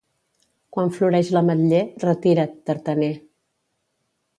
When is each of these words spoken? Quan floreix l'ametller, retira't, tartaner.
Quan 0.75 0.89
floreix 0.95 1.29
l'ametller, 1.37 1.85
retira't, 2.09 2.59
tartaner. 2.73 3.15